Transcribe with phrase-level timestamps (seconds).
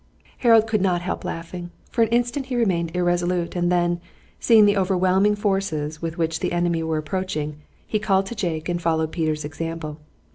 [0.39, 1.69] Harold could not help laughing.
[1.91, 4.01] For an instant he remained irresolute, and then,
[4.39, 8.81] seeing the overwhelming forces with which the enemy were approaching, he called to Jake and
[8.81, 9.99] followed Peter's example.